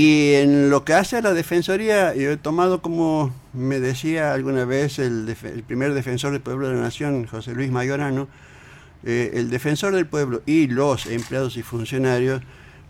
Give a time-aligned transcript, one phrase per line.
[0.00, 4.64] Y en lo que hace a la Defensoría, yo he tomado como me decía alguna
[4.64, 5.34] vez el,
[5.66, 8.28] primer defensor del pueblo de la nación, José Luis Mayorano,
[9.02, 12.42] eh, el defensor del pueblo y los empleados y funcionarios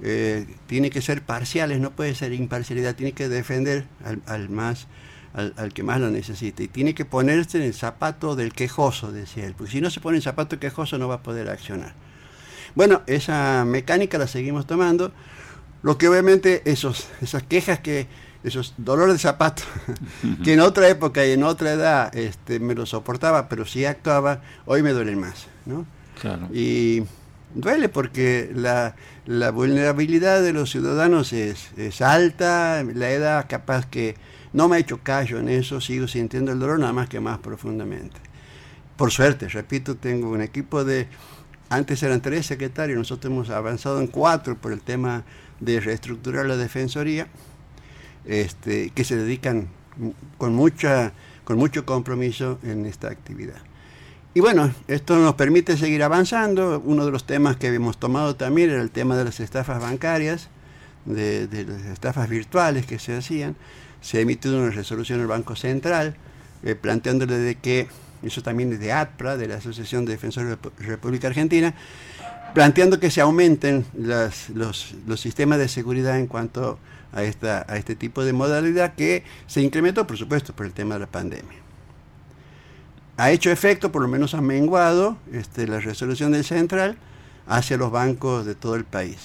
[0.02, 3.86] eh, tiene que ser parciales, no puede ser imparcialidad, tiene que defender
[4.26, 4.86] al, más
[5.32, 6.64] al, que más lo necesite.
[6.64, 10.00] Y tiene que ponerse en el zapato del quejoso, decía él, porque si no se
[10.00, 11.94] pone en el zapato quejoso no va a poder accionar.
[12.74, 15.10] Bueno, esa mecánica la seguimos tomando,
[15.82, 18.06] lo que obviamente esos, esas quejas que,
[18.44, 19.62] esos dolores de zapato,
[20.44, 24.42] que en otra época y en otra edad este, me lo soportaba, pero sí actuaba,
[24.66, 25.86] hoy me duelen más, ¿no?
[26.52, 27.04] Y
[27.54, 28.96] duele porque la,
[29.26, 34.16] la, vulnerabilidad de los ciudadanos es, es, alta, la edad capaz que
[34.52, 37.38] no me ha hecho callo en eso, sigo sintiendo el dolor nada más que más
[37.38, 38.16] profundamente.
[38.96, 41.06] Por suerte, repito, tengo un equipo de,
[41.68, 45.24] antes eran tres secretarios, nosotros hemos avanzado en cuatro por el tema
[45.60, 47.28] de reestructurar la defensoría,
[48.24, 49.68] este, que se dedican
[50.38, 51.12] con, mucha,
[51.44, 53.56] con mucho compromiso en esta actividad.
[54.34, 56.80] Y bueno, esto nos permite seguir avanzando.
[56.84, 60.48] Uno de los temas que habíamos tomado también era el tema de las estafas bancarias,
[61.06, 63.56] de, las estafas virtuales que se hacían.
[64.00, 66.16] Se ha emitido una resolución del Banco Central
[66.62, 67.88] eh, planteándole de que,
[68.22, 71.74] eso también es de ATPRA, de la Asociación de Defensores de la República Argentina,
[72.54, 74.50] planteando que se aumenten los,
[75.06, 76.78] los sistemas de seguridad en cuanto
[77.12, 80.94] a, esta, a este tipo de modalidad que se incrementó, por supuesto, por el tema
[80.94, 81.68] de la pandemia
[83.18, 86.96] ha hecho efecto, por lo menos ha menguado este, la resolución del central
[87.48, 89.18] hacia los bancos de todo el país.